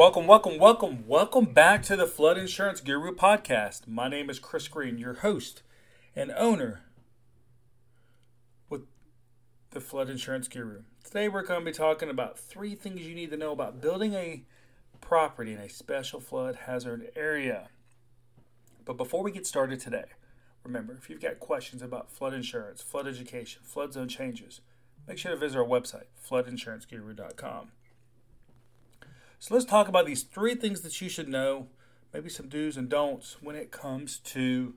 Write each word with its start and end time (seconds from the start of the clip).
Welcome, 0.00 0.26
welcome, 0.26 0.56
welcome, 0.56 1.04
welcome 1.06 1.44
back 1.44 1.82
to 1.82 1.94
the 1.94 2.06
Flood 2.06 2.38
Insurance 2.38 2.80
Guru 2.80 3.14
podcast. 3.14 3.86
My 3.86 4.08
name 4.08 4.30
is 4.30 4.38
Chris 4.38 4.66
Green, 4.66 4.96
your 4.96 5.12
host 5.12 5.62
and 6.16 6.32
owner 6.38 6.84
with 8.70 8.84
the 9.72 9.80
Flood 9.80 10.08
Insurance 10.08 10.48
Guru. 10.48 10.84
Today 11.04 11.28
we're 11.28 11.44
going 11.44 11.60
to 11.60 11.66
be 11.66 11.76
talking 11.76 12.08
about 12.08 12.38
three 12.38 12.74
things 12.74 13.02
you 13.02 13.14
need 13.14 13.30
to 13.30 13.36
know 13.36 13.52
about 13.52 13.82
building 13.82 14.14
a 14.14 14.44
property 15.02 15.52
in 15.52 15.58
a 15.58 15.68
special 15.68 16.18
flood 16.18 16.60
hazard 16.64 17.10
area. 17.14 17.68
But 18.86 18.96
before 18.96 19.22
we 19.22 19.30
get 19.30 19.46
started 19.46 19.80
today, 19.80 20.06
remember 20.64 20.94
if 20.94 21.10
you've 21.10 21.20
got 21.20 21.40
questions 21.40 21.82
about 21.82 22.10
flood 22.10 22.32
insurance, 22.32 22.80
flood 22.80 23.06
education, 23.06 23.60
flood 23.66 23.92
zone 23.92 24.08
changes, 24.08 24.62
make 25.06 25.18
sure 25.18 25.32
to 25.32 25.36
visit 25.36 25.58
our 25.58 25.66
website, 25.66 26.06
floodinsuranceguru.com. 26.26 27.72
So 29.42 29.54
let's 29.54 29.64
talk 29.64 29.88
about 29.88 30.04
these 30.04 30.22
three 30.22 30.54
things 30.54 30.82
that 30.82 31.00
you 31.00 31.08
should 31.08 31.26
know, 31.26 31.68
maybe 32.12 32.28
some 32.28 32.50
do's 32.50 32.76
and 32.76 32.90
don'ts 32.90 33.38
when 33.40 33.56
it 33.56 33.70
comes 33.70 34.18
to 34.18 34.74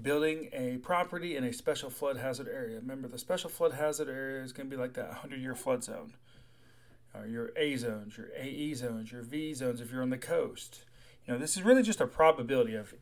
building 0.00 0.48
a 0.52 0.76
property 0.76 1.36
in 1.36 1.42
a 1.42 1.52
special 1.52 1.90
flood 1.90 2.18
hazard 2.18 2.46
area. 2.46 2.76
Remember, 2.76 3.08
the 3.08 3.18
special 3.18 3.50
flood 3.50 3.72
hazard 3.72 4.08
area 4.08 4.44
is 4.44 4.52
going 4.52 4.70
to 4.70 4.76
be 4.76 4.80
like 4.80 4.92
that 4.92 5.08
100 5.08 5.40
year 5.40 5.56
flood 5.56 5.82
zone. 5.82 6.14
Uh, 7.12 7.24
your 7.24 7.50
A 7.56 7.74
zones, 7.74 8.16
your 8.16 8.28
AE 8.38 8.74
zones, 8.74 9.10
your 9.10 9.22
V 9.22 9.54
zones 9.54 9.80
if 9.80 9.90
you're 9.90 10.02
on 10.02 10.10
the 10.10 10.18
coast. 10.18 10.84
You 11.26 11.32
know, 11.34 11.40
this 11.40 11.56
is 11.56 11.64
really 11.64 11.82
just 11.82 12.00
a 12.00 12.06
probability 12.06 12.76
of 12.76 12.94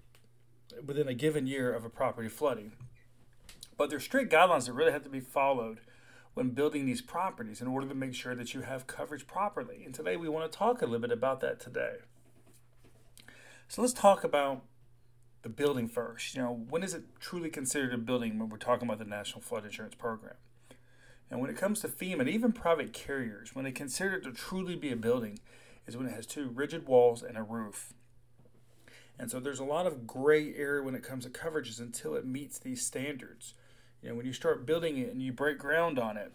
within 0.86 1.06
a 1.06 1.14
given 1.14 1.46
year 1.46 1.70
of 1.70 1.84
a 1.84 1.90
property 1.90 2.30
flooding. 2.30 2.72
But 3.76 3.90
there's 3.90 4.04
strict 4.04 4.32
guidelines 4.32 4.64
that 4.66 4.72
really 4.72 4.92
have 4.92 5.04
to 5.04 5.10
be 5.10 5.20
followed 5.20 5.80
when 6.34 6.50
building 6.50 6.84
these 6.84 7.00
properties 7.00 7.60
in 7.60 7.68
order 7.68 7.88
to 7.88 7.94
make 7.94 8.14
sure 8.14 8.34
that 8.34 8.54
you 8.54 8.62
have 8.62 8.86
coverage 8.86 9.26
properly. 9.26 9.82
And 9.84 9.94
today 9.94 10.16
we 10.16 10.28
want 10.28 10.50
to 10.50 10.58
talk 10.58 10.82
a 10.82 10.84
little 10.84 11.00
bit 11.00 11.12
about 11.12 11.40
that 11.40 11.60
today. 11.60 11.96
So 13.68 13.80
let's 13.80 13.94
talk 13.94 14.24
about 14.24 14.62
the 15.42 15.48
building 15.48 15.88
first. 15.88 16.34
You 16.34 16.42
know, 16.42 16.64
when 16.68 16.82
is 16.82 16.94
it 16.94 17.04
truly 17.20 17.50
considered 17.50 17.94
a 17.94 17.98
building 17.98 18.38
when 18.38 18.48
we're 18.48 18.56
talking 18.56 18.88
about 18.88 18.98
the 18.98 19.04
National 19.04 19.40
Flood 19.40 19.64
Insurance 19.64 19.94
Program? 19.94 20.34
And 21.30 21.40
when 21.40 21.50
it 21.50 21.56
comes 21.56 21.80
to 21.80 21.88
FEMA 21.88 22.20
and 22.20 22.28
even 22.28 22.52
private 22.52 22.92
carriers, 22.92 23.54
when 23.54 23.64
they 23.64 23.72
consider 23.72 24.14
it 24.14 24.24
to 24.24 24.32
truly 24.32 24.76
be 24.76 24.92
a 24.92 24.96
building, 24.96 25.38
is 25.86 25.96
when 25.96 26.06
it 26.06 26.14
has 26.14 26.26
two 26.26 26.48
rigid 26.48 26.86
walls 26.86 27.22
and 27.22 27.36
a 27.36 27.42
roof. 27.42 27.92
And 29.18 29.30
so 29.30 29.38
there's 29.38 29.60
a 29.60 29.64
lot 29.64 29.86
of 29.86 30.06
gray 30.06 30.54
area 30.54 30.82
when 30.82 30.94
it 30.94 31.02
comes 31.02 31.24
to 31.24 31.30
coverages 31.30 31.80
until 31.80 32.14
it 32.14 32.26
meets 32.26 32.58
these 32.58 32.84
standards. 32.84 33.54
You 34.04 34.10
know, 34.10 34.16
when 34.16 34.26
you 34.26 34.34
start 34.34 34.66
building 34.66 34.98
it 34.98 35.10
and 35.10 35.22
you 35.22 35.32
break 35.32 35.56
ground 35.56 35.98
on 35.98 36.18
it, 36.18 36.30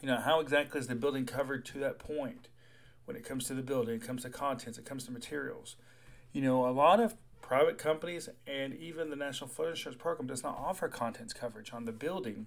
you 0.00 0.06
know, 0.06 0.20
how 0.20 0.38
exactly 0.38 0.78
is 0.78 0.86
the 0.86 0.94
building 0.94 1.26
covered 1.26 1.64
to 1.66 1.78
that 1.78 1.98
point 1.98 2.46
when 3.04 3.16
it 3.16 3.24
comes 3.24 3.48
to 3.48 3.54
the 3.54 3.62
building, 3.62 3.96
it 3.96 4.06
comes 4.06 4.22
to 4.22 4.30
contents, 4.30 4.78
it 4.78 4.84
comes 4.84 5.04
to 5.06 5.10
materials. 5.10 5.74
You 6.32 6.40
know, 6.40 6.64
a 6.68 6.70
lot 6.70 7.00
of 7.00 7.16
private 7.40 7.78
companies 7.78 8.28
and 8.46 8.74
even 8.74 9.10
the 9.10 9.16
National 9.16 9.50
Flood 9.50 9.70
Insurance 9.70 10.00
Program 10.00 10.28
does 10.28 10.44
not 10.44 10.56
offer 10.56 10.86
contents 10.86 11.32
coverage 11.32 11.72
on 11.72 11.84
the 11.84 11.90
building 11.90 12.46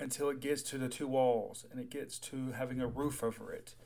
until 0.00 0.28
it 0.28 0.40
gets 0.40 0.62
to 0.62 0.76
the 0.76 0.88
two 0.88 1.06
walls 1.06 1.64
and 1.70 1.78
it 1.78 1.88
gets 1.88 2.18
to 2.18 2.50
having 2.50 2.80
a 2.80 2.88
roof 2.88 3.22
over 3.22 3.52
it. 3.52 3.76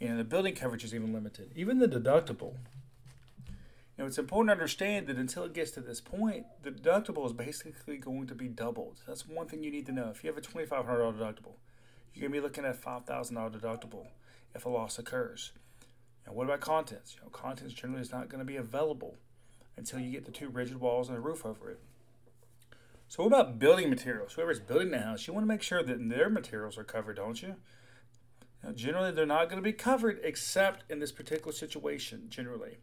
And 0.00 0.18
the 0.18 0.24
building 0.24 0.54
coverage 0.54 0.82
is 0.82 0.94
even 0.94 1.12
limited. 1.12 1.52
Even 1.54 1.78
the 1.78 1.88
deductible 1.88 2.54
know, 4.02 4.08
it's 4.08 4.18
important 4.18 4.48
to 4.48 4.52
understand 4.52 5.06
that 5.06 5.16
until 5.16 5.44
it 5.44 5.52
gets 5.52 5.70
to 5.72 5.80
this 5.80 6.00
point, 6.00 6.46
the 6.62 6.70
deductible 6.70 7.24
is 7.24 7.32
basically 7.32 7.96
going 7.96 8.26
to 8.26 8.34
be 8.34 8.48
doubled. 8.48 9.00
That's 9.06 9.28
one 9.28 9.46
thing 9.46 9.62
you 9.62 9.70
need 9.70 9.86
to 9.86 9.92
know. 9.92 10.10
If 10.10 10.24
you 10.24 10.32
have 10.32 10.38
a 10.38 10.40
$2,500 10.40 10.68
deductible, 10.86 11.54
you're 12.12 12.28
going 12.28 12.32
to 12.32 12.38
be 12.38 12.40
looking 12.40 12.64
at 12.64 12.74
a 12.74 12.78
$5,000 12.78 13.06
deductible 13.60 14.08
if 14.54 14.66
a 14.66 14.68
loss 14.68 14.98
occurs. 14.98 15.52
Now, 16.26 16.32
what 16.32 16.44
about 16.44 16.60
contents? 16.60 17.14
You 17.14 17.22
know, 17.22 17.30
contents 17.30 17.74
generally 17.74 18.02
is 18.02 18.12
not 18.12 18.28
going 18.28 18.40
to 18.40 18.44
be 18.44 18.56
available 18.56 19.16
until 19.76 20.00
you 20.00 20.10
get 20.10 20.24
the 20.24 20.32
two 20.32 20.48
rigid 20.48 20.80
walls 20.80 21.08
and 21.08 21.16
a 21.16 21.20
roof 21.20 21.46
over 21.46 21.70
it. 21.70 21.80
So, 23.08 23.22
what 23.22 23.28
about 23.28 23.58
building 23.58 23.90
materials? 23.90 24.32
Whoever's 24.32 24.60
building 24.60 24.90
the 24.90 25.00
house, 25.00 25.26
you 25.26 25.32
want 25.32 25.44
to 25.44 25.48
make 25.48 25.62
sure 25.62 25.82
that 25.82 26.08
their 26.08 26.30
materials 26.30 26.78
are 26.78 26.84
covered, 26.84 27.16
don't 27.16 27.42
you? 27.42 27.56
Now, 28.62 28.72
generally, 28.72 29.10
they're 29.10 29.26
not 29.26 29.48
going 29.48 29.62
to 29.62 29.62
be 29.62 29.72
covered 29.72 30.20
except 30.22 30.90
in 30.90 30.98
this 31.00 31.12
particular 31.12 31.52
situation, 31.52 32.26
generally. 32.28 32.78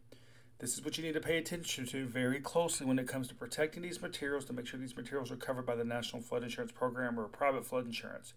This 0.60 0.74
is 0.74 0.84
what 0.84 0.98
you 0.98 1.04
need 1.04 1.14
to 1.14 1.20
pay 1.20 1.38
attention 1.38 1.86
to 1.86 2.04
very 2.04 2.38
closely 2.38 2.86
when 2.86 2.98
it 2.98 3.08
comes 3.08 3.28
to 3.28 3.34
protecting 3.34 3.82
these 3.82 4.02
materials 4.02 4.44
to 4.44 4.52
make 4.52 4.66
sure 4.66 4.78
these 4.78 4.94
materials 4.94 5.30
are 5.30 5.36
covered 5.36 5.64
by 5.64 5.74
the 5.74 5.84
National 5.84 6.20
Flood 6.20 6.42
Insurance 6.42 6.70
Program 6.70 7.18
or 7.18 7.28
private 7.28 7.64
flood 7.64 7.86
insurance. 7.86 8.34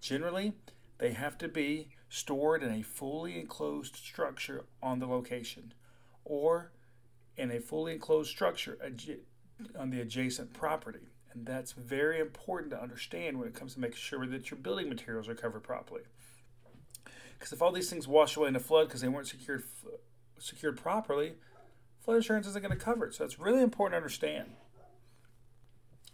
Generally, 0.00 0.54
they 0.98 1.12
have 1.12 1.38
to 1.38 1.46
be 1.46 1.90
stored 2.08 2.64
in 2.64 2.72
a 2.72 2.82
fully 2.82 3.38
enclosed 3.38 3.94
structure 3.94 4.64
on 4.82 4.98
the 4.98 5.06
location 5.06 5.72
or 6.24 6.72
in 7.36 7.52
a 7.52 7.60
fully 7.60 7.92
enclosed 7.92 8.28
structure 8.28 8.76
on 9.78 9.90
the 9.90 10.00
adjacent 10.00 10.52
property. 10.52 11.12
And 11.32 11.46
that's 11.46 11.72
very 11.72 12.18
important 12.18 12.72
to 12.72 12.82
understand 12.82 13.38
when 13.38 13.46
it 13.46 13.54
comes 13.54 13.74
to 13.74 13.80
making 13.80 13.98
sure 13.98 14.26
that 14.26 14.50
your 14.50 14.58
building 14.58 14.88
materials 14.88 15.28
are 15.28 15.36
covered 15.36 15.62
properly. 15.62 16.02
Because 17.38 17.52
if 17.52 17.62
all 17.62 17.70
these 17.70 17.88
things 17.88 18.08
wash 18.08 18.36
away 18.36 18.48
in 18.48 18.56
a 18.56 18.60
flood 18.60 18.88
because 18.88 19.00
they 19.00 19.08
weren't 19.08 19.28
secured 19.28 19.62
secured 20.40 20.76
properly, 20.76 21.34
flood 22.04 22.16
insurance 22.16 22.46
isn't 22.46 22.62
going 22.62 22.76
to 22.76 22.84
cover 22.84 23.06
it. 23.06 23.14
So 23.14 23.24
it's 23.24 23.38
really 23.38 23.62
important 23.62 23.92
to 23.92 23.96
understand. 23.96 24.50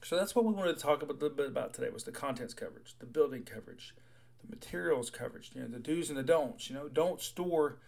So 0.03 0.17
that's 0.17 0.35
what 0.35 0.45
we 0.45 0.53
wanted 0.53 0.77
to 0.77 0.83
talk 0.83 1.03
a 1.03 1.07
little 1.07 1.31
bit 1.31 1.49
about 1.49 1.75
today 1.75 1.91
was 1.91 2.05
the 2.05 2.13
contents 2.13 2.55
coverage, 2.55 2.95
the 2.99 3.07
building 3.07 3.43
coverage, 3.43 3.95
the 4.41 4.55
materials 4.55 5.11
coverage, 5.11 5.51
you 5.55 5.63
know, 5.63 5.69
the 5.69 5.79
do's 5.79 6.09
and 6.09 6.19
the 6.19 6.23
don'ts. 6.23 6.69
You 6.69 6.77
know, 6.77 6.89
don't 6.89 7.21
store 7.21 7.79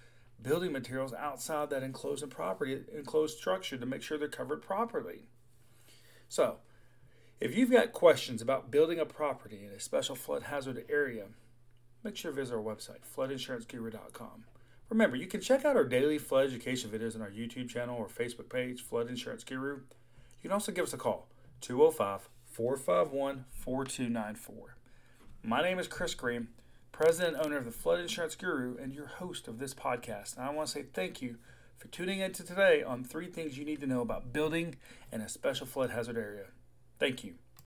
building 0.42 0.72
materials 0.72 1.12
outside 1.12 1.70
that 1.70 1.82
enclosed 1.82 2.28
property, 2.30 2.82
enclosed 2.94 3.38
structure 3.38 3.76
to 3.76 3.86
make 3.86 4.02
sure 4.02 4.18
they're 4.18 4.28
covered 4.28 4.62
properly. 4.62 5.20
So, 6.28 6.56
if 7.40 7.56
you've 7.56 7.70
got 7.70 7.92
questions 7.92 8.42
about 8.42 8.70
building 8.70 8.98
a 8.98 9.06
property 9.06 9.64
in 9.64 9.72
a 9.72 9.80
special 9.80 10.14
flood 10.14 10.44
hazard 10.44 10.84
area, 10.88 11.26
make 12.02 12.16
sure 12.16 12.30
to 12.30 12.36
visit 12.36 12.54
our 12.54 12.60
website, 12.60 13.00
floodinsuranceguru.com. 13.16 14.44
Remember, 14.90 15.16
you 15.16 15.28
can 15.28 15.40
check 15.40 15.64
out 15.64 15.76
our 15.76 15.84
daily 15.84 16.18
flood 16.18 16.48
education 16.48 16.90
videos 16.90 17.14
on 17.14 17.22
our 17.22 17.30
YouTube 17.30 17.68
channel 17.68 17.96
or 17.96 18.08
Facebook 18.08 18.48
page, 18.50 18.82
Flood 18.82 19.08
Insurance 19.08 19.44
Guru. 19.44 19.76
You 19.76 20.42
can 20.42 20.50
also 20.50 20.72
give 20.72 20.84
us 20.84 20.92
a 20.92 20.96
call, 20.96 21.28
205 21.60 22.28
451 22.44 23.44
4294. 23.52 24.74
My 25.44 25.62
name 25.62 25.78
is 25.78 25.86
Chris 25.86 26.14
Green, 26.14 26.48
president 26.90 27.36
and 27.36 27.46
owner 27.46 27.56
of 27.56 27.66
the 27.66 27.70
Flood 27.70 28.00
Insurance 28.00 28.34
Guru, 28.34 28.76
and 28.82 28.92
your 28.92 29.06
host 29.06 29.46
of 29.46 29.60
this 29.60 29.74
podcast. 29.74 30.36
And 30.36 30.44
I 30.44 30.50
want 30.50 30.66
to 30.66 30.74
say 30.74 30.86
thank 30.92 31.22
you 31.22 31.36
for 31.78 31.86
tuning 31.86 32.18
in 32.18 32.32
to 32.32 32.42
today 32.42 32.82
on 32.82 33.04
three 33.04 33.28
things 33.28 33.56
you 33.56 33.64
need 33.64 33.80
to 33.82 33.86
know 33.86 34.00
about 34.00 34.32
building 34.32 34.74
in 35.12 35.20
a 35.20 35.28
special 35.28 35.68
flood 35.68 35.90
hazard 35.90 36.16
area. 36.16 36.46
Thank 36.98 37.22
you. 37.22 37.34